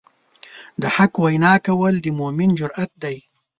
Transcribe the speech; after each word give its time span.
د 0.81 0.83
حق 0.95 1.13
وینا 1.23 1.53
کول 1.65 1.93
د 2.01 2.07
مؤمن 2.19 2.49
جرئت 2.59 2.91
دی. 3.03 3.17